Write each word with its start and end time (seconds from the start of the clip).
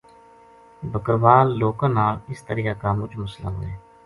بکروال 0.91 1.47
لوکاں 1.59 2.09
اس 2.31 2.39
طرحیا 2.47 2.73
کا 2.81 2.89
مچ 2.97 3.11
مسلہ 3.21 3.49
ہووے 3.53 3.71